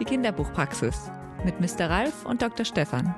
[0.00, 1.10] Die Kinderbuchpraxis
[1.44, 1.90] mit Mr.
[1.90, 2.64] Ralf und Dr.
[2.64, 3.14] Stefan.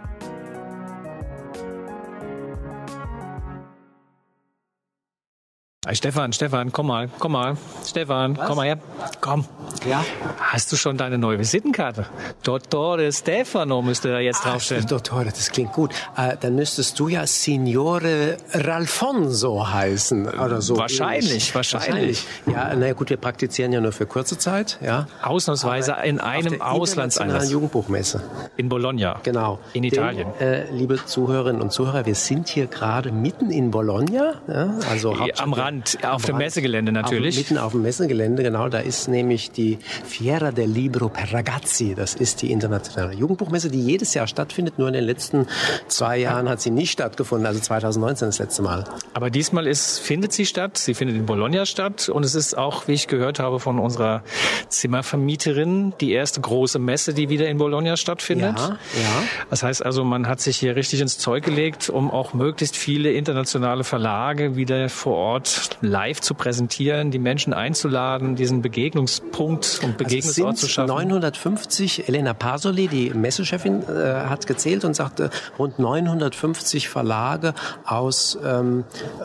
[5.92, 7.58] Hey Stefan, Stefan, komm mal, komm mal.
[7.84, 8.46] Stefan, Was?
[8.46, 8.78] komm mal her.
[9.20, 9.44] Komm.
[9.86, 10.02] Ja.
[10.38, 12.06] Hast du schon deine neue Visitenkarte?
[12.42, 14.86] Dottore Stefano müsste da jetzt Ach, draufstehen.
[14.86, 15.92] Dottore, das klingt gut.
[16.16, 20.78] Äh, dann müsstest du ja Signore Ralfonso heißen oder so.
[20.78, 22.24] Wahrscheinlich, wahrscheinlich.
[22.46, 24.78] Ja, naja gut, wir praktizieren ja nur für kurze Zeit.
[24.80, 25.08] Ja.
[25.22, 27.50] Ausnahmsweise Aber in einem Auslandsanlass.
[27.50, 28.22] Jugendbuchmesse.
[28.56, 29.20] In Bologna.
[29.24, 29.58] Genau.
[29.74, 30.28] In Italien.
[30.40, 34.40] Denn, äh, liebe Zuhörerinnen und Zuhörer, wir sind hier gerade mitten in Bologna.
[34.48, 37.36] Ja, also Am Rand Rand, auf dem Messegelände natürlich.
[37.36, 38.68] Auf, mitten auf dem Messegelände, genau.
[38.68, 41.94] Da ist nämlich die Fiera del Libro per Ragazzi.
[41.94, 44.78] Das ist die internationale Jugendbuchmesse, die jedes Jahr stattfindet.
[44.78, 45.46] Nur in den letzten
[45.88, 47.46] zwei Jahren hat sie nicht stattgefunden.
[47.46, 48.84] Also 2019 das letzte Mal.
[49.14, 50.78] Aber diesmal ist, findet sie statt.
[50.78, 52.08] Sie findet in Bologna statt.
[52.08, 54.22] Und es ist auch, wie ich gehört habe von unserer
[54.68, 58.58] Zimmervermieterin, die erste große Messe, die wieder in Bologna stattfindet.
[58.58, 59.22] Ja, ja.
[59.50, 63.12] Das heißt also, man hat sich hier richtig ins Zeug gelegt, um auch möglichst viele
[63.12, 70.50] internationale Verlage wieder vor Ort live zu präsentieren, die Menschen einzuladen, diesen Begegnungspunkt und Begegnungsort
[70.50, 70.88] also zu schaffen?
[70.88, 77.54] 950, Elena Pasoli, die Messechefin, äh, hat gezählt und sagte, rund 950 Verlage
[77.84, 78.84] aus ähm,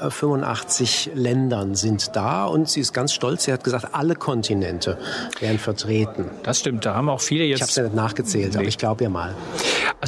[0.10, 4.98] 85 Ländern sind da und sie ist ganz stolz, sie hat gesagt, alle Kontinente
[5.40, 6.26] werden vertreten.
[6.44, 7.58] Das stimmt, da haben auch viele jetzt...
[7.58, 8.60] Ich habe es ja nicht nachgezählt, nee.
[8.60, 9.36] aber ich glaube ja mal.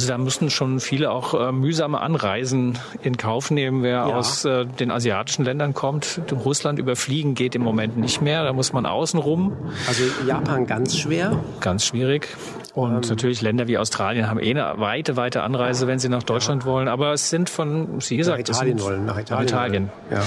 [0.00, 4.04] Also da mussten schon viele auch äh, mühsame Anreisen in Kauf nehmen, wer ja.
[4.06, 6.22] aus äh, den asiatischen Ländern kommt.
[6.42, 8.42] Russland überfliegen geht im Moment nicht mehr.
[8.42, 9.54] Da muss man außen rum.
[9.86, 11.38] Also Japan ganz schwer.
[11.60, 12.28] Ganz schwierig.
[12.74, 16.22] Und ähm, natürlich Länder wie Australien haben eh eine weite, weite Anreise, wenn sie nach
[16.22, 16.68] Deutschland ja.
[16.68, 16.88] wollen.
[16.88, 19.44] Aber es sind von, Sie gesagt, nach Italien wollen, nach Italien.
[19.44, 19.90] Nach Italien.
[20.10, 20.22] Ja.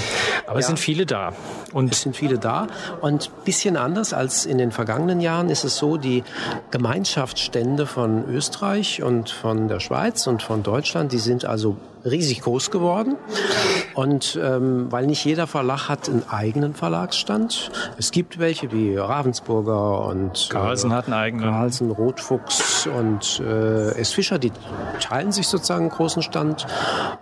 [0.46, 1.32] Aber es sind viele da.
[1.72, 2.66] Und es sind viele da.
[3.00, 6.22] Und bisschen anders als in den vergangenen Jahren ist es so, die
[6.70, 12.70] Gemeinschaftsstände von Österreich und von der Schweiz und von Deutschland, die sind also riesig groß
[12.70, 13.16] geworden.
[13.94, 17.70] Und ähm, weil nicht jeder Verlag hat einen eigenen Verlagsstand.
[17.96, 21.50] Es gibt welche wie Ravensburger und Carlsen äh, hat einen eigenen.
[21.50, 24.12] Carlsen, Rotfuchs und äh, S.
[24.12, 24.52] Fischer, die
[25.00, 26.66] teilen sich sozusagen einen großen Stand.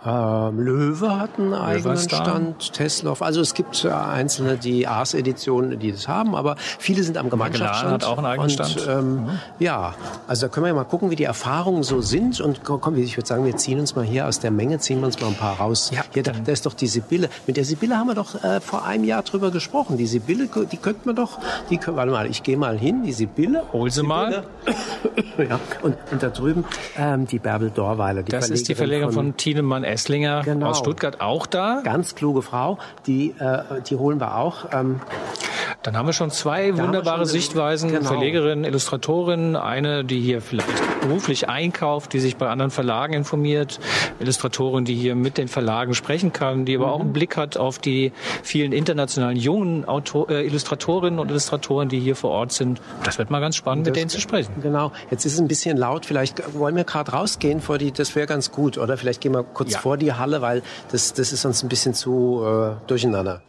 [0.04, 3.22] Ähm, Löwe hat einen eigenen Stand, Tesloff.
[3.22, 7.92] Also es gibt äh, einzelne, die Ars-Editionen, die das haben, aber viele sind am Gemeinschaftsstand.
[7.92, 8.86] hat auch einen eigenen Stand.
[8.88, 9.30] Ähm, mhm.
[9.58, 9.94] Ja,
[10.26, 12.40] also da können wir ja mal gucken, wie die Erfahrungen so sind.
[12.40, 15.00] Und komm, ich würde sagen, wir ziehen uns mal hier aus der Menge Menge ziehen
[15.00, 15.90] wir uns mal ein paar raus.
[15.94, 17.28] Ja, Hier, da, da ist doch die Sibylle.
[17.46, 19.98] Mit der Sibylle haben wir doch äh, vor einem Jahr drüber gesprochen.
[19.98, 21.38] Die Sibylle, die könnten wir doch,
[21.68, 23.64] die warte mal, ich gehe mal hin, die Sibylle.
[23.72, 24.44] Hol sie mal.
[25.38, 26.64] ja, und, und da drüben
[26.96, 28.22] ähm, die Bärbel Dorweiler.
[28.22, 30.70] Die das ist die Verlegerin von, von Tienemann Esslinger genau.
[30.70, 31.82] aus Stuttgart auch da.
[31.84, 32.78] Ganz kluge Frau.
[33.06, 34.66] Die, äh, die holen wir auch.
[34.72, 35.00] Ähm,
[35.82, 37.90] dann haben wir schon zwei wunderbare schon Sichtweisen.
[37.90, 38.08] Genau.
[38.08, 40.68] Verlegerin, Illustratorin, eine, die hier vielleicht
[41.00, 43.80] beruflich einkauft, die sich bei anderen Verlagen informiert,
[44.20, 46.92] Illustratorin, die hier mit den Verlagen sprechen kann, die aber mhm.
[46.92, 48.12] auch einen Blick hat auf die
[48.42, 52.80] vielen internationalen jungen Autor äh, Illustratorinnen und Illustratoren, die hier vor Ort sind.
[53.04, 54.54] Das wird mal ganz spannend, das, mit denen zu sprechen.
[54.62, 54.92] Genau.
[55.10, 56.06] Jetzt ist es ein bisschen laut.
[56.06, 58.96] Vielleicht wollen wir gerade rausgehen vor die, das wäre ganz gut, oder?
[58.96, 59.78] Vielleicht gehen wir kurz ja.
[59.78, 63.42] vor die Halle, weil das, das ist sonst ein bisschen zu äh, durcheinander.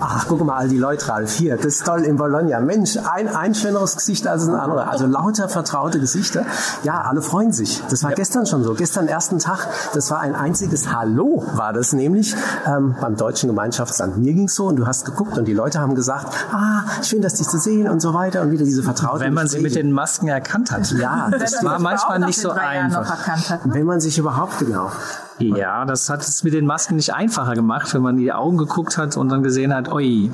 [0.00, 2.60] Ach, guck mal, all die Leute, Ralf, hier, das ist toll in Bologna.
[2.60, 4.88] Mensch, ein, ein schöneres Gesicht als ein anderes.
[4.88, 6.44] Also lauter vertraute Gesichter.
[6.82, 7.82] Ja, alle freuen sich.
[7.90, 8.16] Das war ja.
[8.16, 8.74] gestern schon so.
[8.74, 12.34] Gestern, ersten Tag, das war ein einziges Hallo, war das nämlich
[12.66, 14.18] ähm, beim Deutschen Gemeinschaftsland.
[14.18, 17.34] Mir ging's so und du hast geguckt und die Leute haben gesagt, ah, schön, dass
[17.34, 19.70] dich zu sehen und so weiter und wieder diese vertraute Wenn man Gespräche.
[19.70, 20.90] sie mit den Masken erkannt hat.
[20.92, 23.08] Ja, das war manchmal nicht so einfach.
[23.26, 23.74] Hat, ne?
[23.74, 24.90] Wenn man sich überhaupt genau.
[25.38, 28.56] Ja, das hat es mit den Masken nicht einfacher gemacht, wenn man in die Augen
[28.56, 30.30] geguckt hat und dann gesehen hat, oi,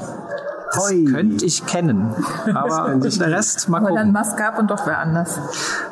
[0.72, 1.04] das Oi.
[1.04, 2.15] könnte ich kennen.
[2.54, 3.97] Aber der Rest mal gucken.
[3.97, 5.38] Aber dann Maske ab und doch wer anders.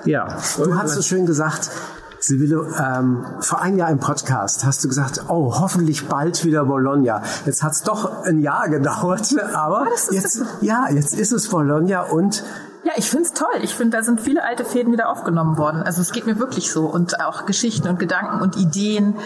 [0.04, 0.36] Ja.
[0.56, 1.70] Du hast so schön gesagt,
[2.18, 7.22] Sibylle, ähm, vor einem Jahr im Podcast hast du gesagt, oh, hoffentlich bald wieder Bologna.
[7.44, 12.44] Jetzt hat es doch ein Jahr gedauert, aber jetzt, ja, jetzt ist es Bologna und
[12.92, 13.60] ja, ich find's toll.
[13.62, 15.82] Ich finde, da sind viele alte Fäden wieder aufgenommen worden.
[15.82, 16.86] Also es geht mir wirklich so.
[16.86, 19.16] Und auch Geschichten und Gedanken und Ideen.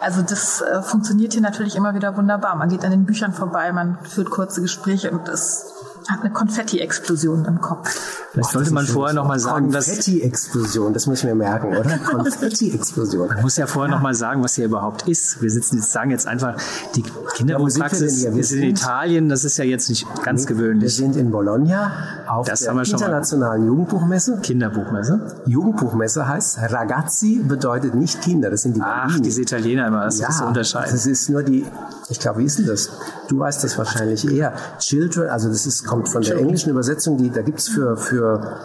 [0.00, 2.56] Also das äh, funktioniert hier natürlich immer wieder wunderbar.
[2.56, 5.79] Man geht an den Büchern vorbei, man führt kurze Gespräche und das
[6.10, 7.88] hat eine Konfetti-Explosion im Kopf.
[8.32, 11.98] Vielleicht sollte man vorher noch mal sagen, dass Konfetti-Explosion, das müssen wir merken, oder?
[12.10, 13.28] Konfetti-Explosion.
[13.28, 13.96] Man muss ja vorher ja.
[13.96, 15.40] noch mal sagen, was hier überhaupt ist.
[15.42, 16.56] Wir sitzen jetzt sagen jetzt einfach
[16.94, 17.04] die
[17.34, 18.22] Kinderbuchpraxis.
[18.22, 20.82] Ja, wir, sind in Italien, das ist ja jetzt nicht ganz wir, gewöhnlich.
[20.82, 21.92] Wir sind in Bologna
[22.28, 24.38] auf das der internationalen Jugendbuchmesse.
[24.42, 25.42] Kinderbuchmesse.
[25.46, 29.22] Jugendbuchmesse heißt Ragazzi bedeutet nicht Kinder, das sind die Ach, Bambini.
[29.22, 30.92] diese Italiener immer, das ja, ist unterscheiden.
[30.92, 31.66] Das ist nur die,
[32.08, 32.90] ich glaube, wie ist denn das?
[33.28, 34.52] Du weißt das wahrscheinlich eher.
[34.78, 38.58] Children, also das ist, kommt von der englischen Übersetzung, die, da gibt's für, für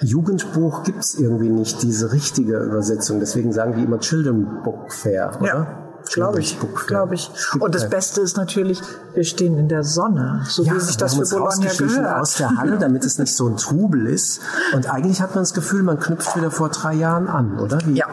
[0.00, 3.20] Jugendbuch gibt's irgendwie nicht diese richtige Übersetzung.
[3.20, 5.46] Deswegen sagen die immer Children Book Fair, oder?
[5.46, 5.86] Ja.
[6.12, 7.30] Glaube ich, glaube ich.
[7.60, 8.80] Und das Beste ist natürlich,
[9.14, 12.20] wir stehen in der Sonne, so ja, wie sich das für Bologna gehört.
[12.20, 14.40] aus der Halle, damit es nicht so ein Trubel ist.
[14.74, 17.78] Und eigentlich hat man das Gefühl, man knüpft wieder vor drei Jahren an, oder?
[17.84, 17.92] Wie?
[17.92, 18.06] Ja,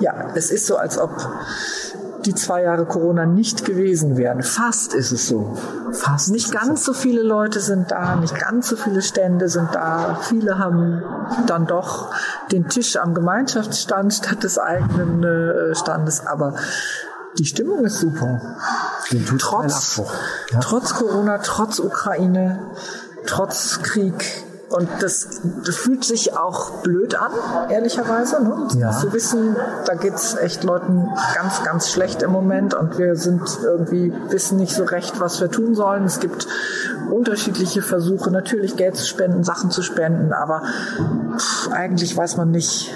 [0.00, 1.10] ja, es ist so, als ob
[2.26, 4.42] die zwei Jahre Corona nicht gewesen wären.
[4.42, 5.56] Fast ist es so.
[5.92, 6.30] Fast.
[6.30, 10.18] Nicht ganz so viele Leute sind da, nicht ganz so viele Stände sind da.
[10.22, 11.02] Viele haben
[11.46, 12.14] dann doch
[12.50, 16.26] den Tisch am Gemeinschaftsstand statt des eigenen äh, Standes.
[16.26, 16.54] Aber
[17.38, 18.40] die Stimmung ist super.
[19.38, 20.00] Trotz,
[20.50, 20.60] ja.
[20.60, 22.58] trotz Corona, trotz Ukraine,
[23.26, 27.30] trotz Krieg und das, das, fühlt sich auch blöd an,
[27.70, 28.42] ehrlicherweise.
[28.42, 28.68] Ne?
[28.78, 28.90] Ja.
[28.90, 33.42] Zu wissen, da geht es echt Leuten ganz, ganz schlecht im Moment und wir sind
[33.62, 36.04] irgendwie, wissen nicht so recht, was wir tun sollen.
[36.04, 36.46] Es gibt
[37.10, 40.62] unterschiedliche Versuche, natürlich Geld zu spenden, Sachen zu spenden, aber
[41.36, 42.92] pff, eigentlich weiß man nicht,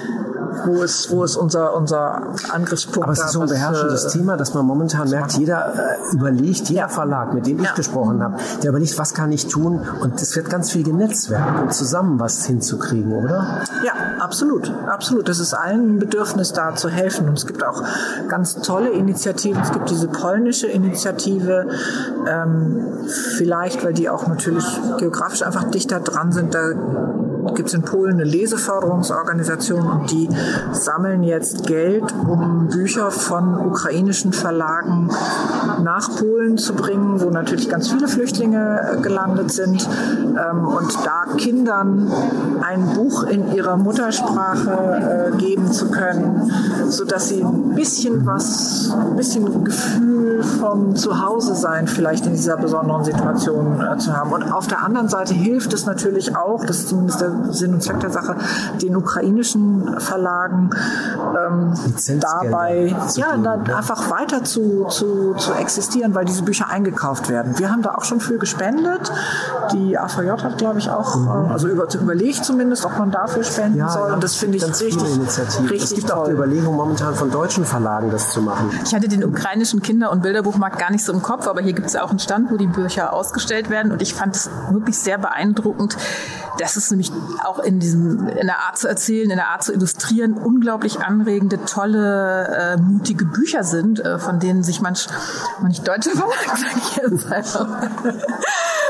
[0.65, 3.03] wo ist, wo ist unser, unser Angriffspunkt.
[3.03, 6.69] Aber es ist so ein beherrschendes äh, Thema, dass man momentan merkt, jeder äh, überlegt,
[6.69, 6.87] jeder ja.
[6.87, 7.73] Verlag, mit dem ich ja.
[7.73, 9.81] gesprochen habe, der überlegt, was kann ich tun?
[10.01, 13.63] Und es wird ganz viel genetzwerkt, um zusammen was hinzukriegen, oder?
[13.83, 15.29] Ja, absolut, absolut.
[15.29, 17.27] Es ist allen ein Bedürfnis da zu helfen.
[17.27, 17.83] Und es gibt auch
[18.27, 19.61] ganz tolle Initiativen.
[19.61, 21.67] Es gibt diese polnische Initiative,
[22.27, 22.85] ähm,
[23.35, 24.65] vielleicht, weil die auch natürlich
[24.97, 26.53] geografisch einfach dichter dran sind.
[26.53, 26.71] Da
[27.55, 30.29] gibt es in Polen eine Leseförderungsorganisation und die
[30.71, 35.09] sammeln jetzt Geld, um Bücher von ukrainischen Verlagen
[35.83, 39.87] nach Polen zu bringen, wo natürlich ganz viele Flüchtlinge äh, gelandet sind
[40.37, 42.11] ähm, und da Kindern
[42.61, 46.51] ein Buch in ihrer Muttersprache äh, geben zu können,
[46.89, 53.03] sodass sie ein bisschen was, ein bisschen Gefühl vom Zuhause sein vielleicht in dieser besonderen
[53.03, 54.31] Situation äh, zu haben.
[54.31, 57.83] Und auf der anderen Seite hilft es natürlich auch, das ist zumindest der Sinn und
[57.83, 58.35] Zweck der Sache,
[58.81, 60.69] den ukrainischen Verlagen
[61.17, 61.73] ähm,
[62.19, 63.77] dabei ja, geben, dann ja.
[63.77, 67.57] einfach weiter zu, zu, zu existieren, weil diese Bücher eingekauft werden.
[67.57, 69.11] Wir haben da auch schon viel gespendet.
[69.73, 71.27] Die AVJ hat, glaube ich, auch, mhm.
[71.27, 74.11] Äh, also über, überlegt zumindest, ob man dafür spenden ja, soll.
[74.11, 75.03] Und das finde ich richtig,
[75.69, 76.17] richtig Es gibt toll.
[76.17, 78.69] auch die Überlegung momentan von deutschen Verlagen, das zu machen.
[78.83, 81.87] Ich hatte den ukrainischen Kinder- und Bilderbuchmarkt gar nicht so im Kopf, aber hier gibt
[81.87, 83.91] es ja auch einen Stand, wo die Bücher ausgestellt werden.
[83.91, 85.97] Und ich fand es wirklich sehr beeindruckend,
[86.59, 87.11] dass es nämlich
[87.43, 91.63] auch in diesem, in der Art zu erzählen, in der Art zu illustrieren, unglaublich anregende,
[91.65, 95.07] tolle, äh, mutige Bücher sind, äh, von denen sich manch,
[95.61, 97.67] manch deutsche Verlag, sage ich jetzt einfach,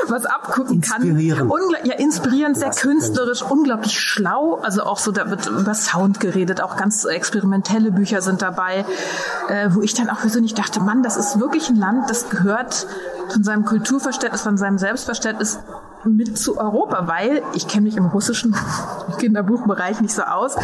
[0.07, 1.01] was abgucken kann.
[1.03, 4.59] Ungla ja, inspirierend, sehr künstlerisch, unglaublich schlau.
[4.61, 8.85] Also auch so, da wird über Sound geredet, auch ganz experimentelle Bücher sind dabei,
[9.49, 12.87] äh, wo ich dann auch persönlich dachte, Mann, das ist wirklich ein Land, das gehört
[13.29, 15.59] von seinem Kulturverständnis, von seinem Selbstverständnis
[16.15, 18.55] mit zu Europa, weil ich kenne mich im russischen
[19.17, 20.55] Kinderbuchbereich nicht so aus,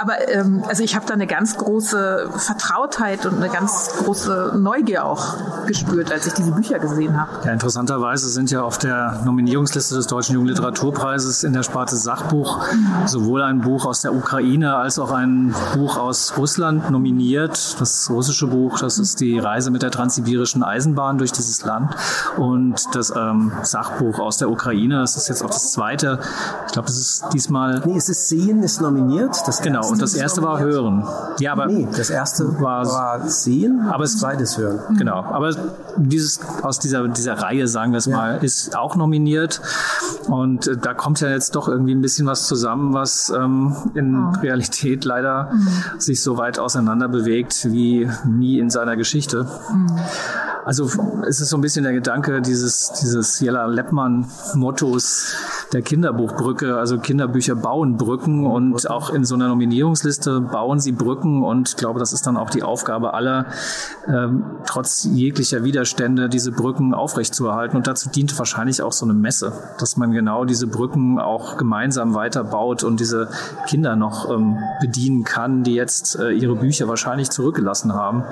[0.00, 5.04] aber ähm, also ich habe da eine ganz große Vertrautheit und eine ganz große Neugier
[5.04, 7.30] auch gespürt, als ich diese Bücher gesehen habe.
[7.44, 12.64] Ja, interessanterweise sind ja auf der Nominierungsliste des Deutschen Jugendliteraturpreises in der Sparte Sachbuch
[13.06, 17.80] sowohl ein Buch aus der Ukraine als auch ein Buch aus Russland nominiert.
[17.80, 21.94] Das russische Buch, das ist die Reise mit der transsibirischen Eisenbahn durch dieses Land
[22.36, 25.00] und das ähm, Sachbuch aus der Ukraine Ukraine.
[25.00, 26.18] Das ist jetzt auch das zweite.
[26.66, 27.82] Ich glaube, das ist diesmal.
[27.84, 29.36] Nee, es ist Sehen ist nominiert.
[29.46, 31.06] Das genau, und das erste war Hören.
[31.40, 31.66] Ja, aber.
[31.66, 34.96] Nee, das erste war, war Sehen, aber das zweite ist Hören.
[34.96, 35.54] Genau, aber
[35.96, 38.16] dieses aus dieser, dieser Reihe, sagen wir es ja.
[38.16, 39.60] mal, ist auch nominiert.
[40.28, 44.24] Und äh, da kommt ja jetzt doch irgendwie ein bisschen was zusammen, was ähm, in
[44.24, 44.40] oh.
[44.40, 46.00] Realität leider mhm.
[46.00, 49.46] sich so weit auseinander bewegt wie nie in seiner Geschichte.
[49.72, 49.98] Mhm.
[50.68, 50.84] Also
[51.26, 55.34] es ist so ein bisschen der Gedanke dieses, dieses Jella Leppmann-Mottos
[55.72, 56.76] der Kinderbuchbrücke.
[56.76, 61.76] Also Kinderbücher bauen Brücken und auch in so einer Nominierungsliste bauen sie Brücken und ich
[61.76, 63.46] glaube, das ist dann auch die Aufgabe aller,
[64.06, 67.76] ähm, trotz jeglicher Widerstände diese Brücken aufrechtzuerhalten.
[67.76, 72.14] Und dazu dient wahrscheinlich auch so eine Messe, dass man genau diese Brücken auch gemeinsam
[72.14, 73.28] weiterbaut und diese
[73.66, 78.24] Kinder noch ähm, bedienen kann, die jetzt äh, ihre Bücher wahrscheinlich zurückgelassen haben,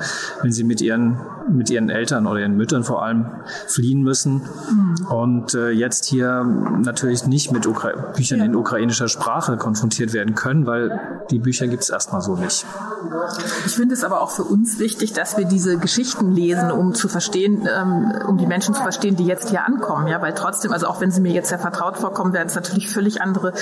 [0.43, 1.19] wenn sie mit ihren,
[1.51, 3.27] mit ihren Eltern oder ihren Müttern vor allem
[3.67, 4.43] fliehen müssen.
[4.71, 5.07] Mhm.
[5.09, 10.35] Und äh, jetzt hier natürlich jetzt nicht mit Ukra Büchern in ukrainischer Sprache konfrontiert werden
[10.35, 12.65] können, weil die Bücher gibt es erstmal so nicht.
[13.67, 17.09] Ich finde es aber auch für uns wichtig, dass wir diese Geschichten lesen, um zu
[17.09, 20.07] verstehen, ähm, um die Menschen zu verstehen, die jetzt hier ankommen.
[20.07, 22.89] Ja, weil trotzdem, also auch wenn sie mir jetzt sehr vertraut vorkommen, werden es natürlich
[22.89, 23.53] völlig andere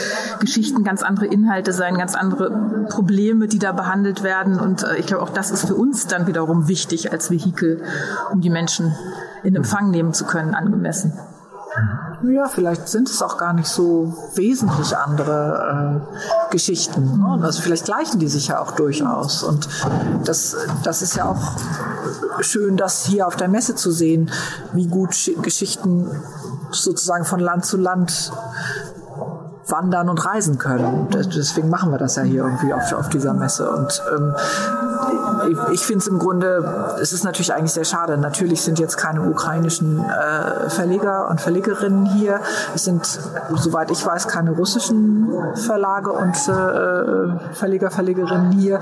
[0.41, 4.61] Geschichten, ganz andere Inhalte sein, ganz andere Probleme, die da behandelt werden.
[4.61, 7.83] Und äh, ich glaube, auch das ist für uns dann wiederum wichtig als Vehikel,
[8.33, 8.95] um die Menschen
[9.43, 11.13] in Empfang nehmen zu können, angemessen.
[12.33, 17.19] Ja, vielleicht sind es auch gar nicht so wesentlich andere äh, Geschichten.
[17.19, 17.41] Ne?
[17.43, 19.43] Also vielleicht gleichen die sich ja auch durchaus.
[19.43, 19.69] Und
[20.25, 24.31] das, das ist ja auch schön, das hier auf der Messe zu sehen,
[24.73, 26.11] wie gut Geschichten
[26.71, 28.33] sozusagen von Land zu Land
[29.69, 31.09] wandern und reisen können.
[31.11, 33.71] Deswegen machen wir das ja hier irgendwie auf, auf dieser Messe.
[33.71, 34.35] Und ähm,
[35.51, 38.19] ich, ich finde es im Grunde, es ist natürlich eigentlich sehr schade.
[38.19, 42.41] Natürlich sind jetzt keine ukrainischen äh, Verleger und Verlegerinnen hier.
[42.75, 43.07] Es sind,
[43.55, 48.81] soweit ich weiß, keine russischen Verlage und äh, Verleger, Verlegerinnen hier.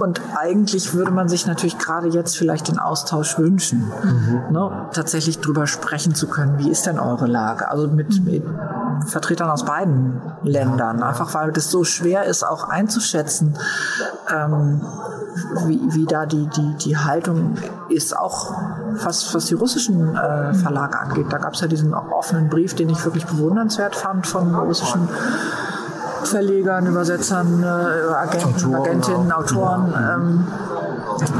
[0.00, 4.52] Und eigentlich würde man sich natürlich gerade jetzt vielleicht den Austausch wünschen, mhm.
[4.52, 6.58] ne, tatsächlich drüber sprechen zu können.
[6.58, 7.70] Wie ist denn eure Lage?
[7.70, 8.42] Also mit, mit
[9.02, 13.56] Vertretern aus beiden Ländern, einfach weil das so schwer ist, auch einzuschätzen,
[14.32, 14.82] ähm,
[15.66, 17.56] wie, wie da die, die, die Haltung
[17.88, 18.54] ist, auch
[19.02, 21.26] was, was die russischen äh, Verlage angeht.
[21.30, 25.08] Da gab es ja diesen offenen Brief, den ich wirklich bewundernswert fand von russischen
[26.24, 29.94] Verlegern, Übersetzern, äh, Agenten, Agentinnen, Autoren.
[29.94, 30.46] Ähm,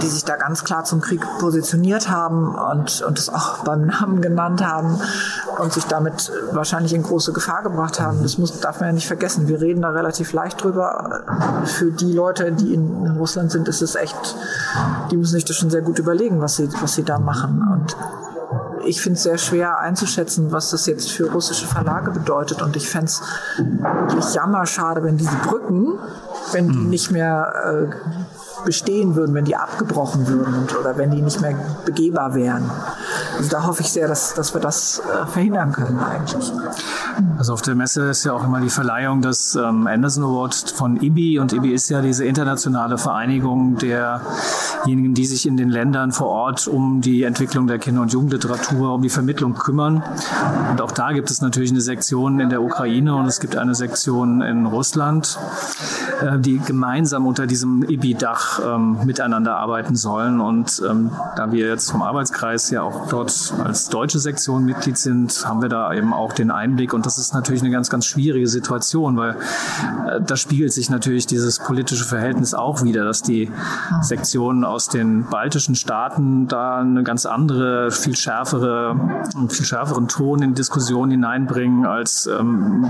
[0.02, 4.20] die sich da ganz klar zum Krieg positioniert haben und, und es auch beim Namen
[4.20, 5.00] genannt haben
[5.58, 8.22] und sich damit wahrscheinlich in große Gefahr gebracht haben.
[8.22, 9.48] Das muss, darf man ja nicht vergessen.
[9.48, 11.22] Wir reden da relativ leicht drüber.
[11.64, 14.36] Für die Leute, die in, in Russland sind, ist es echt,
[15.10, 17.66] die müssen sich das schon sehr gut überlegen, was sie, was sie da machen.
[17.72, 17.96] Und
[18.86, 22.62] ich finde es sehr schwer einzuschätzen, was das jetzt für russische Verlage bedeutet.
[22.62, 23.22] Und ich fände es
[23.56, 25.98] wirklich jammerschade, wenn diese Brücken,
[26.52, 26.90] wenn die hm.
[26.90, 28.23] nicht mehr äh,
[28.64, 31.54] bestehen würden, wenn die abgebrochen würden und, oder wenn die nicht mehr
[31.84, 32.70] begehbar wären.
[33.36, 36.52] Also da hoffe ich sehr, dass, dass wir das äh, verhindern können eigentlich.
[37.38, 41.02] Also auf der Messe ist ja auch immer die Verleihung des ähm, Anderson Award von
[41.02, 46.28] IBI und IBI ist ja diese internationale Vereinigung derjenigen, die sich in den Ländern vor
[46.28, 50.02] Ort um die Entwicklung der Kinder- und Jugendliteratur, um die Vermittlung kümmern.
[50.70, 53.74] Und auch da gibt es natürlich eine Sektion in der Ukraine und es gibt eine
[53.74, 55.38] Sektion in Russland,
[56.22, 60.40] äh, die gemeinsam unter diesem IBI-Dach ähm, miteinander arbeiten sollen.
[60.40, 63.23] Und ähm, da wir jetzt vom Arbeitskreis ja auch dort
[63.62, 66.92] als deutsche Sektion Mitglied sind, haben wir da eben auch den Einblick.
[66.92, 69.36] Und das ist natürlich eine ganz, ganz schwierige Situation, weil
[70.06, 73.50] äh, da spiegelt sich natürlich dieses politische Verhältnis auch wieder, dass die
[74.02, 78.96] Sektionen aus den baltischen Staaten da eine ganz andere, viel schärfere,
[79.48, 82.86] viel schärferen Ton in Diskussionen hineinbringen, als ähm,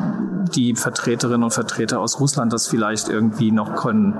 [0.54, 4.14] die Vertreterinnen und Vertreter aus Russland das vielleicht irgendwie noch können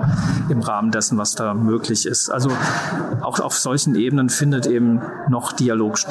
[0.49, 2.29] im Rahmen dessen, was da möglich ist.
[2.29, 2.51] Also
[3.21, 6.04] auch auf solchen Ebenen findet eben noch Dialog statt,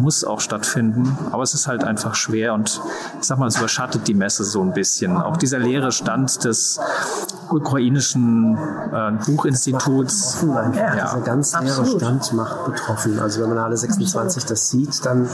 [0.00, 2.80] muss auch stattfinden, aber es ist halt einfach schwer und
[3.20, 5.16] ich sag mal, es überschattet die Messe so ein bisschen.
[5.16, 6.78] Auch dieser leere Stand des
[7.50, 10.44] ukrainischen äh, Buchinstituts.
[10.74, 11.86] Ja, ja, dieser ganz leere.
[11.86, 13.18] Stand macht betroffen.
[13.18, 15.28] Also wenn man alle 26 das sieht, dann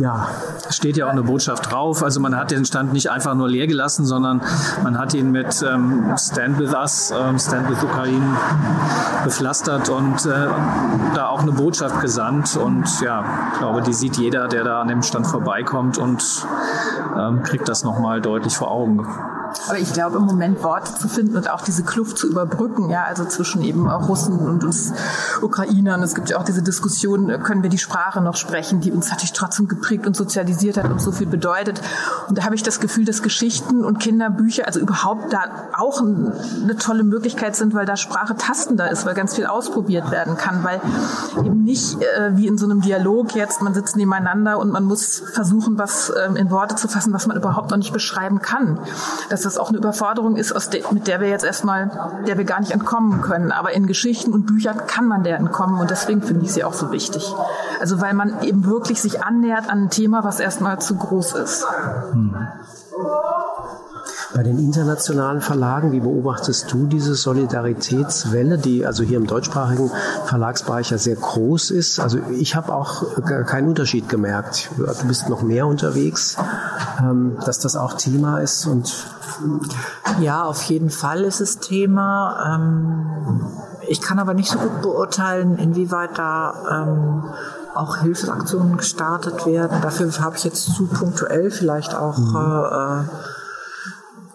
[0.00, 0.28] ja.
[0.70, 2.02] Steht ja auch eine Botschaft drauf.
[2.02, 4.42] Also man hat den Stand nicht einfach nur leer gelassen, sondern
[4.82, 8.36] man hat ihn mit ähm, Stand with Us, ähm, Stand with Ukraine
[9.24, 10.48] bepflastert und äh,
[11.14, 12.56] da auch eine Botschaft gesandt.
[12.56, 16.46] Und ja, ich glaube, die sieht jeder, der da an dem Stand vorbeikommt und
[17.18, 19.06] ähm, kriegt das nochmal deutlich vor Augen.
[19.68, 23.04] Aber ich glaube, im Moment Worte zu finden und auch diese Kluft zu überbrücken, ja,
[23.04, 24.92] also zwischen eben auch Russen und uns
[25.40, 26.02] Ukrainern.
[26.02, 29.32] Es gibt ja auch diese Diskussion, können wir die Sprache noch sprechen, die uns natürlich
[29.32, 31.80] trotzdem geprägt und sozialisiert hat und so viel bedeutet.
[32.28, 35.44] Und da habe ich das Gefühl, dass Geschichten und Kinderbücher, also überhaupt da
[35.76, 40.36] auch eine tolle Möglichkeit sind, weil da Sprache tastender ist, weil ganz viel ausprobiert werden
[40.36, 40.80] kann, weil
[41.44, 45.22] eben nicht äh, wie in so einem Dialog jetzt, man sitzt nebeneinander und man muss
[45.32, 48.78] versuchen, was ähm, in Worte zu fassen, was man überhaupt noch nicht beschreiben kann.
[49.28, 51.90] Das dass das auch eine Überforderung ist, de mit der wir jetzt erstmal,
[52.26, 53.52] der wir gar nicht entkommen können.
[53.52, 56.74] Aber in Geschichten und Büchern kann man der entkommen und deswegen finde ich sie auch
[56.74, 57.34] so wichtig.
[57.80, 61.66] Also weil man eben wirklich sich annähert an ein Thema, was erstmal zu groß ist.
[64.34, 69.90] Bei den internationalen Verlagen, wie beobachtest du diese Solidaritätswelle, die also hier im deutschsprachigen
[70.24, 72.00] Verlagsbereich ja sehr groß ist?
[72.00, 73.04] Also ich habe auch
[73.46, 74.70] keinen Unterschied gemerkt.
[74.76, 76.36] Du bist noch mehr unterwegs,
[77.44, 79.06] dass das auch Thema ist und
[80.20, 82.54] ja, auf jeden Fall ist es Thema.
[82.54, 83.46] Ähm,
[83.88, 87.24] ich kann aber nicht so gut beurteilen, inwieweit da ähm,
[87.74, 89.80] auch Hilfsaktionen gestartet werden.
[89.80, 92.36] Dafür habe ich jetzt zu punktuell vielleicht auch mhm.
[92.36, 93.04] äh,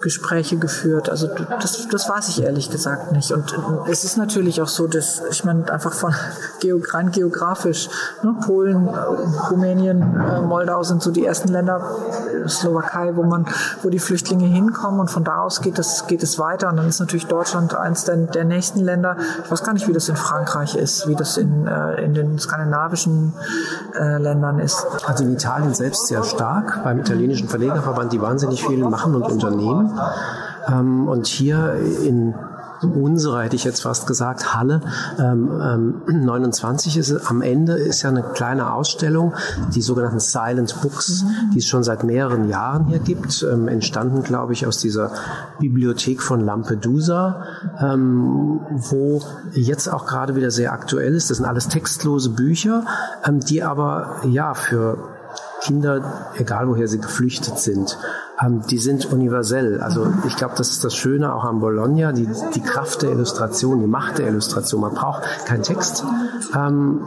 [0.08, 1.10] Gespräche geführt.
[1.10, 1.28] Also
[1.62, 3.34] das, das weiß ich ehrlich gesagt nicht.
[3.34, 3.54] Und
[3.90, 6.14] es ist natürlich auch so, dass ich meine einfach von
[6.94, 7.90] rein geografisch,
[8.24, 8.88] ne, Polen,
[9.52, 11.82] Rumänien, äh, Moldau sind so die ersten Länder,
[12.48, 13.48] Slowakei, wo man,
[13.84, 16.70] wo die Flüchtlinge hinkommen und von da aus geht es geht es weiter.
[16.70, 19.18] Und dann ist natürlich Deutschland eins der, der nächsten Länder.
[19.44, 22.40] Ich weiß gar nicht, wie das in Frankreich ist, wie das in, äh, in den
[22.40, 23.34] skandinavischen
[24.00, 24.88] äh, Ländern ist.
[25.06, 26.82] Also in Italien selbst sehr stark.
[26.86, 29.97] Beim italienischen Verlegerverband, die wahnsinnig viel machen und unternehmen.
[30.68, 31.74] Ähm, und hier
[32.04, 32.34] in
[32.82, 34.82] unsere, hätte ich jetzt fast gesagt, Halle
[35.20, 39.34] ähm, ähm, 29 ist am Ende ist ja eine kleine Ausstellung,
[39.74, 41.52] die sogenannten Silent Books, mhm.
[41.54, 45.12] die es schon seit mehreren Jahren hier gibt, ähm, entstanden, glaube ich, aus dieser
[45.60, 47.44] Bibliothek von Lampedusa,
[47.80, 49.22] ähm, wo
[49.54, 51.30] jetzt auch gerade wieder sehr aktuell ist.
[51.30, 52.84] Das sind alles textlose Bücher,
[53.26, 55.17] ähm, die aber ja für
[55.68, 57.98] Kinder, egal woher sie geflüchtet sind,
[58.42, 59.82] ähm, die sind universell.
[59.82, 63.82] Also ich glaube, das ist das Schöne auch am Bologna, die, die Kraft der Illustration,
[63.82, 64.80] die Macht der Illustration.
[64.80, 66.06] Man braucht keinen Text.
[66.56, 67.02] Ähm,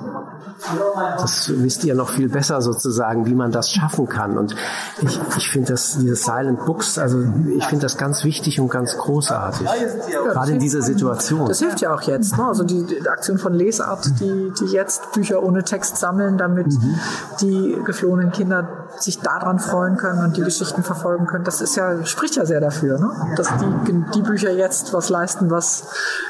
[1.19, 4.39] das wisst ihr noch viel besser sozusagen, wie man das schaffen kann.
[4.39, 4.55] Und
[5.03, 7.23] ich, ich finde das, diese Silent Books, also
[7.57, 9.67] ich finde das ganz wichtig und ganz großartig.
[10.13, 11.47] Ja, Gerade in dieser Situation.
[11.47, 12.37] Das hilft ja auch jetzt.
[12.37, 12.45] Ne?
[12.47, 17.01] Also die, die, Aktion von Lesart, die, die jetzt Bücher ohne Text sammeln, damit mhm.
[17.41, 21.45] die geflohenen Kinder sich daran freuen können und die Geschichten verfolgen können.
[21.45, 23.11] Das ist ja, spricht ja sehr dafür, ne?
[23.37, 25.85] dass die, die Bücher jetzt was leisten, was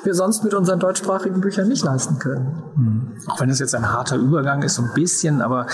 [0.05, 2.63] wir sonst mit unseren deutschsprachigen Büchern nicht leisten können.
[2.77, 3.13] Mhm.
[3.29, 5.67] Auch wenn es jetzt ein harter Übergang ist, so ein bisschen, aber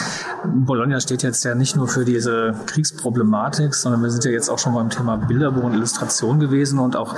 [0.45, 4.59] Bologna steht jetzt ja nicht nur für diese Kriegsproblematik, sondern wir sind ja jetzt auch
[4.59, 7.15] schon beim Thema Bilderbuch und Illustration gewesen und auch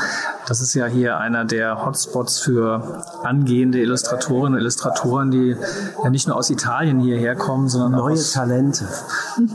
[0.47, 5.57] das ist ja hier einer der Hotspots für angehende Illustratorinnen und Illustratoren, die
[6.03, 8.87] ja nicht nur aus Italien hierher kommen, sondern neue aus, Talente.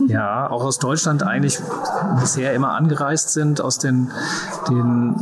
[0.06, 1.60] Ja, auch aus Deutschland eigentlich
[2.20, 4.10] bisher immer angereist sind, aus den,
[4.68, 5.14] den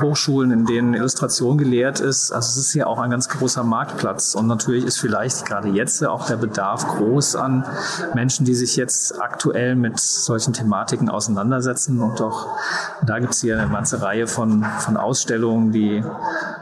[0.00, 2.32] Hochschulen, in denen Illustration gelehrt ist.
[2.32, 6.04] Also es ist hier auch ein ganz großer Marktplatz und natürlich ist vielleicht gerade jetzt
[6.04, 7.64] auch der Bedarf groß an
[8.14, 12.48] Menschen, die sich jetzt aktuell mit solchen Thematiken auseinandersetzen und auch
[13.04, 16.04] da gibt es hier eine ganze Reihe von, von Ausstellungen, die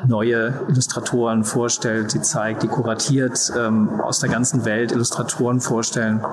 [0.06, 6.24] neue Illustratoren vorstellt, die zeigt, die kuratiert ähm, aus der ganzen Welt Illustratoren vorstellen.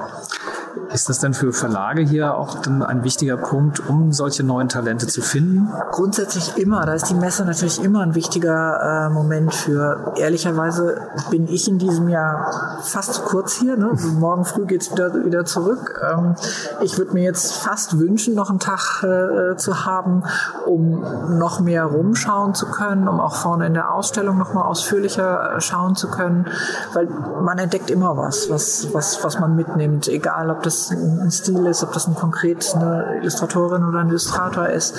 [0.94, 5.22] Ist das denn für Verlage hier auch ein wichtiger Punkt, um solche neuen Talente zu
[5.22, 5.70] finden?
[5.92, 6.86] Grundsätzlich immer.
[6.86, 10.14] Da ist die Messe natürlich immer ein wichtiger äh, Moment für.
[10.18, 13.78] Ehrlicherweise bin ich in diesem Jahr fast zu kurz hier.
[13.78, 13.92] Ne?
[14.18, 16.02] Morgen früh geht's wieder, wieder zurück.
[16.12, 16.36] Ähm,
[16.82, 20.24] ich würde mir jetzt fast wünschen, noch einen Tag äh, zu haben,
[20.66, 21.04] um
[21.38, 25.62] noch mehr rumschauen zu können, um auch vorne in der Ausstellung noch mal ausführlicher äh,
[25.62, 26.48] schauen zu können,
[26.94, 27.08] weil
[27.42, 31.84] man entdeckt immer was, was, was, was man mitnimmt, egal ob das ein Stil ist,
[31.84, 34.96] ob das ein konkret eine Illustratorin oder ein Illustrator ist.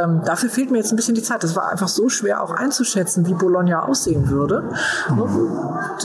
[0.00, 1.42] Ähm, dafür fehlt mir jetzt ein bisschen die Zeit.
[1.42, 4.64] Das war einfach so schwer auch einzuschätzen, wie Bologna aussehen würde.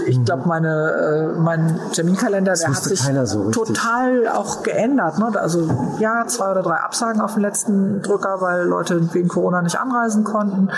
[0.05, 5.19] Ich glaube, meine, äh, mein Terminkalender, der hat sich so total auch geändert.
[5.19, 5.31] Ne?
[5.39, 9.79] Also ja, zwei oder drei Absagen auf den letzten Drücker, weil Leute wegen Corona nicht
[9.79, 10.69] anreisen konnten.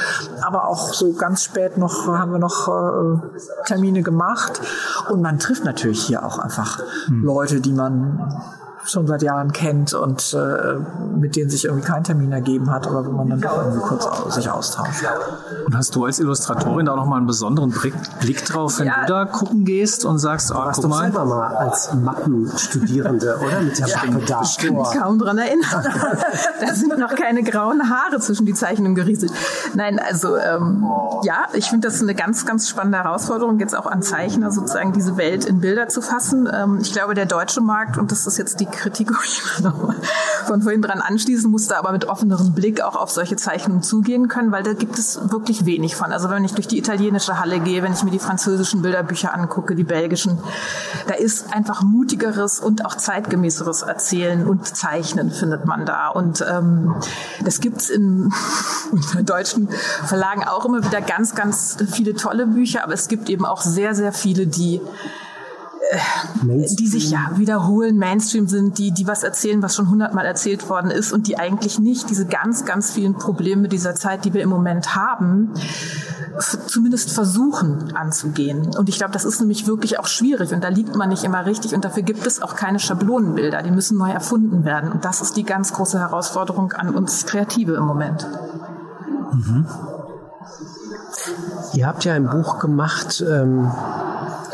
[0.42, 4.62] Aber auch so ganz spät noch haben wir noch äh, Termine gemacht.
[5.10, 7.24] Und man trifft natürlich hier auch einfach hm.
[7.24, 10.76] Leute, die man um, schon seit Jahren kennt und äh,
[11.18, 14.08] mit denen sich irgendwie kein Termin ergeben hat, aber wo man dann doch irgendwie kurz
[14.34, 15.04] sich austauscht.
[15.65, 17.72] Und hast du als Illustratorin da auch nochmal einen besonderen
[18.20, 19.02] Blick drauf, wenn ja.
[19.02, 21.02] du da gucken gehst und sagst, oh, guck mal.
[21.04, 23.62] selber mal als Mappenstudierende, oder?
[23.62, 24.42] Mit der ja, Mappe da.
[24.42, 25.84] Ich mich kaum dran erinnern.
[26.62, 29.32] da sind noch keine grauen Haare zwischen die Zeichnungen gerieselt.
[29.76, 30.86] Nein, also ähm,
[31.24, 35.18] ja, ich finde das eine ganz, ganz spannende Herausforderung, jetzt auch an Zeichner sozusagen diese
[35.18, 36.50] Welt in Bilder zu fassen.
[36.52, 39.12] Ähm, ich glaube, der deutsche Markt, und das ist jetzt die Kritik,
[40.48, 44.52] von vorhin dran anschließen musste, aber mit offenerem Blick auch auf solche Zeichnungen zugehen können,
[44.52, 46.12] weil da gibt es wirklich wenig von.
[46.12, 49.76] Also wenn ich durch die italienische Halle gehe, wenn ich mir die französischen Bilderbücher angucke,
[49.76, 50.40] die belgischen,
[51.08, 56.10] da ist einfach mutigeres und auch zeitgemäßeres Erzählen und Zeichnen findet man da.
[56.10, 56.96] Und ähm,
[57.44, 58.34] das gibt's in,
[59.18, 59.70] in deutschen
[60.06, 63.94] Verlagen auch immer wieder ganz, ganz viele tolle Bücher, aber es gibt eben auch sehr,
[63.94, 64.82] sehr viele, die
[66.43, 70.91] die sich ja wiederholen, Mainstream sind, die, die was erzählen, was schon hundertmal erzählt worden
[70.91, 74.49] ist und die eigentlich nicht diese ganz, ganz vielen Probleme dieser Zeit, die wir im
[74.49, 75.52] Moment haben,
[76.67, 78.75] zumindest versuchen anzugehen.
[78.78, 81.45] Und ich glaube, das ist nämlich wirklich auch schwierig und da liegt man nicht immer
[81.45, 84.91] richtig und dafür gibt es auch keine Schablonenbilder, die müssen neu erfunden werden.
[84.91, 88.28] Und das ist die ganz große Herausforderung an uns Kreative im Moment.
[89.32, 89.65] Mhm.
[91.73, 93.71] Ihr habt ja ein Buch gemacht, ähm,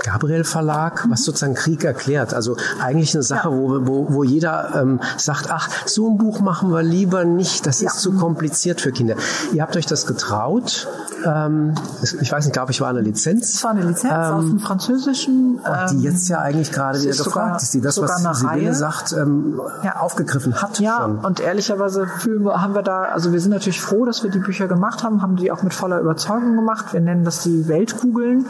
[0.06, 2.34] Gabriel Verlag, was sozusagen Krieg erklärt.
[2.34, 3.56] Also eigentlich eine Sache, ja.
[3.56, 7.82] wo, wo, wo jeder ähm, sagt, ach, so ein Buch machen wir lieber nicht, das
[7.82, 7.90] ja.
[7.90, 9.16] ist zu kompliziert für Kinder.
[9.54, 10.88] Ihr habt euch das getraut.
[11.26, 11.74] Ähm,
[12.22, 13.56] ich weiß nicht, glaube ich, war eine Lizenz.
[13.56, 15.60] Es war eine Lizenz ähm, aus dem Französischen.
[15.92, 19.60] die jetzt ja eigentlich gerade wieder gefragt sogar, ist, die das, was Sibylle sagt, ähm,
[19.84, 19.96] ja.
[19.98, 20.80] aufgegriffen hat.
[20.80, 21.20] Ja, schon.
[21.20, 25.04] und ehrlicherweise haben wir da, also wir sind natürlich froh, dass wir die Bücher gemacht
[25.04, 26.94] haben, haben die auch mit voller Überzeugung gemacht.
[26.94, 28.46] Wir nennen das die Weltkugeln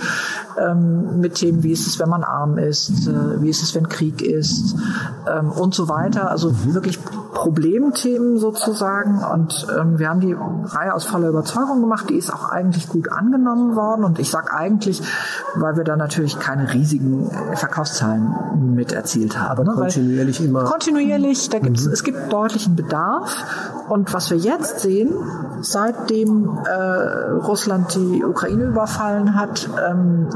[0.57, 3.88] ähm, mit Themen, wie ist es, wenn man arm ist, äh, wie ist es, wenn
[3.88, 4.75] Krieg ist
[5.27, 6.29] ähm, und so weiter.
[6.29, 6.73] Also mhm.
[6.73, 6.99] wirklich
[7.34, 9.23] Problemthemen sozusagen.
[9.23, 12.10] Und ähm, wir haben die Reihe aus voller Überzeugung gemacht.
[12.10, 14.03] Die ist auch eigentlich gut angenommen worden.
[14.03, 15.01] Und ich sage eigentlich,
[15.55, 19.51] weil wir da natürlich keine riesigen Verkaufszahlen mit erzielt haben.
[19.51, 19.73] Aber ne?
[19.77, 20.63] kontinuierlich weil immer.
[20.63, 21.93] Kontinuierlich, da gibt's, mhm.
[21.93, 23.43] es gibt deutlichen Bedarf.
[23.89, 25.13] Und was wir jetzt sehen,
[25.62, 26.71] seitdem äh,
[27.45, 30.27] Russland die Ukraine überfallen hat, ähm,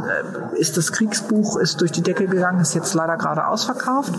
[0.54, 4.13] äh, ist das Kriegsbuch ist durch die Decke gegangen, ist jetzt leider gerade ausverkauft.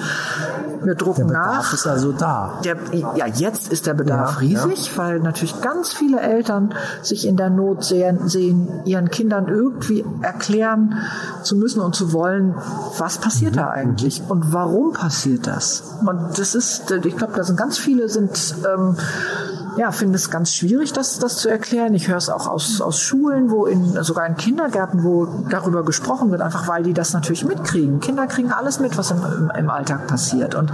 [0.82, 1.72] Wir drucken der Bedarf nach.
[1.74, 2.58] ist also da.
[2.64, 2.76] Der,
[3.16, 4.96] ja, jetzt ist der Bedarf ja, riesig, ja.
[4.96, 10.94] weil natürlich ganz viele Eltern sich in der Not sehen, sehen, ihren Kindern irgendwie erklären
[11.42, 12.54] zu müssen und zu wollen,
[12.96, 13.58] was passiert mhm.
[13.58, 15.82] da eigentlich und warum passiert das.
[16.06, 18.96] Und das ist, ich glaube, da sind ganz viele sind ähm,
[19.76, 21.94] ja, finde es ganz schwierig, das, das zu erklären.
[21.94, 26.30] Ich höre es auch aus, aus Schulen, wo in, sogar in Kindergärten, wo darüber gesprochen
[26.30, 28.00] wird, einfach weil die das natürlich mitkriegen.
[28.00, 30.72] Kinder kriegen alles mit, was im, im, im Alltag passiert und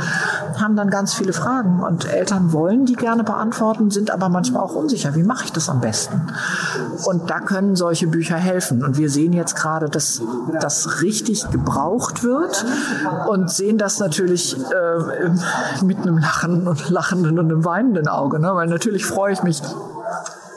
[0.60, 1.82] haben dann ganz viele Fragen.
[1.82, 5.14] Und Eltern wollen die gerne beantworten, sind aber manchmal auch unsicher.
[5.14, 6.20] Wie mache ich das am besten?
[7.04, 8.84] Und da können solche Bücher helfen.
[8.84, 10.22] Und wir sehen jetzt gerade, dass
[10.60, 12.64] das richtig gebraucht wird
[13.28, 18.50] und sehen das natürlich äh, mit einem lachenden und lachenden und einem weinenden Auge, ne?
[18.54, 19.60] weil natürlich natürlich freue ich mich,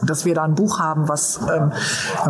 [0.03, 1.71] dass wir da ein Buch haben, was ähm,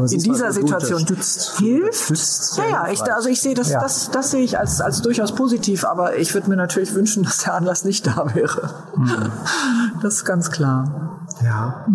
[0.09, 2.05] in dieser Situation stützt, hilft.
[2.05, 3.81] Stützt ja, ja, ich, also ich sehe das, ja.
[3.81, 7.39] das, das sehe ich als, als durchaus positiv, aber ich würde mir natürlich wünschen, dass
[7.39, 8.73] der Anlass nicht da wäre.
[8.95, 9.31] Mhm.
[10.01, 11.18] Das ist ganz klar.
[11.43, 11.85] Ja.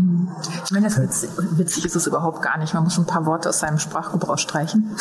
[0.64, 2.72] Ich meine, das witzig, witzig ist es überhaupt gar nicht.
[2.72, 4.96] Man muss ein paar Worte aus seinem Sprachgebrauch streichen.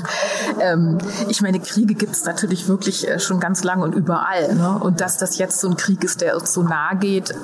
[0.60, 4.54] ähm, ich meine, Kriege gibt es natürlich wirklich äh, schon ganz lange und überall.
[4.54, 4.78] Ne?
[4.78, 7.34] Und dass das jetzt so ein Krieg ist, der uns so nahe geht,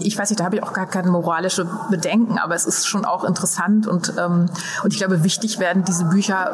[0.00, 3.04] ich weiß nicht, da habe ich auch gar keine moralische Bedenken, aber es ist schon
[3.04, 4.46] auch interessant und, ähm,
[4.82, 6.52] und ich glaube, wichtig werden diese Bücher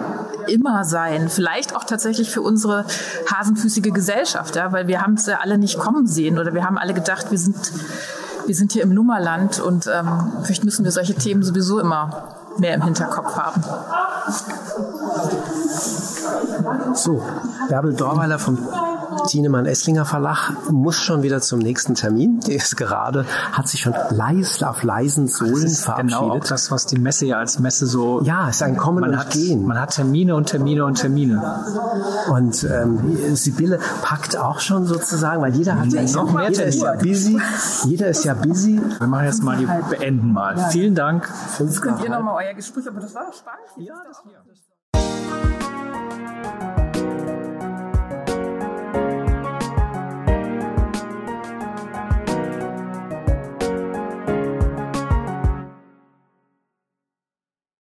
[0.49, 1.29] immer sein.
[1.29, 2.85] Vielleicht auch tatsächlich für unsere
[3.33, 4.73] hasenfüßige Gesellschaft, ja?
[4.73, 7.39] weil wir haben es ja alle nicht kommen sehen oder wir haben alle gedacht, wir
[7.39, 7.57] sind
[8.47, 12.29] wir sind hier im Lummerland und ähm, vielleicht müssen wir solche Themen sowieso immer
[12.59, 13.65] mehr im Hinterkopf haben.
[16.95, 17.23] So,
[17.69, 18.59] Bärbel Dorweiler vom
[19.27, 22.41] Tienemann Esslinger Verlag muss schon wieder zum nächsten Termin.
[22.41, 26.21] Der ist gerade, hat sich schon leis auf leisen Sohlen das ist verabschiedet.
[26.21, 28.23] Genau auch das, was die Messe ja als Messe so.
[28.23, 29.67] Ja, ist ein Kommen man und hat, Gehen.
[29.67, 31.43] Man hat Termine und Termine und Termine.
[32.31, 36.83] Und ähm, Sibylle packt auch schon sozusagen, weil jeder hat ja noch mehr jeder ist
[36.83, 37.41] ja busy.
[37.85, 38.81] Jeder ist ja busy.
[38.99, 40.57] Wir machen jetzt mal die beenden mal.
[40.57, 40.69] Ja.
[40.69, 41.29] Vielen Dank.
[41.29, 43.89] Fünf könnt ihr nochmal euer Gespräch, aber das war spannend.
[43.89, 44.45] Ja, das war.